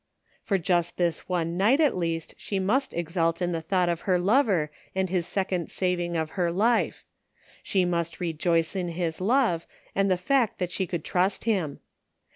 For 0.41 0.57
just 0.57 0.97
this 0.97 1.29
one 1.29 1.55
night 1.57 1.79
at 1.79 1.95
least 1.95 2.33
she 2.35 2.57
must 2.57 2.91
exult 2.91 3.39
in 3.39 3.51
the 3.51 3.61
thought 3.61 3.87
of 3.87 4.01
her 4.09 4.17
lover 4.17 4.71
and 4.95 5.11
his 5.11 5.27
second 5.27 5.69
saving 5.69 6.17
of 6.17 6.31
her 6.31 6.49
life; 6.51 7.05
she 7.61 7.85
must 7.85 8.19
rejoice 8.19 8.75
in 8.75 8.87
his 8.87 9.21
love 9.21 9.67
and 9.93 10.09
the 10.09 10.17
fact 10.17 10.57
that 10.57 10.71
she 10.71 10.87
could 10.87 11.03
trust 11.05 11.43
him. 11.43 11.81